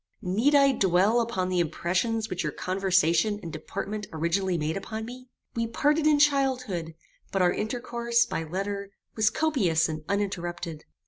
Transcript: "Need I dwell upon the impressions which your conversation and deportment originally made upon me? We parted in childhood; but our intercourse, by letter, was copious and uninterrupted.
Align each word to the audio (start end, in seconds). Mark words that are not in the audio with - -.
"Need 0.23 0.55
I 0.55 0.71
dwell 0.71 1.21
upon 1.21 1.49
the 1.49 1.59
impressions 1.59 2.27
which 2.27 2.41
your 2.41 2.51
conversation 2.51 3.39
and 3.43 3.53
deportment 3.53 4.07
originally 4.11 4.57
made 4.57 4.75
upon 4.75 5.05
me? 5.05 5.29
We 5.55 5.67
parted 5.67 6.07
in 6.07 6.17
childhood; 6.17 6.95
but 7.31 7.43
our 7.43 7.53
intercourse, 7.53 8.25
by 8.25 8.43
letter, 8.43 8.89
was 9.15 9.29
copious 9.29 9.87
and 9.87 10.03
uninterrupted. 10.09 10.85